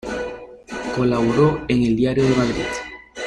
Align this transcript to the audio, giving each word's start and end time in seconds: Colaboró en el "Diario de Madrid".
Colaboró 0.95 1.63
en 1.67 1.83
el 1.83 1.95
"Diario 1.95 2.23
de 2.23 2.33
Madrid". 2.35 2.65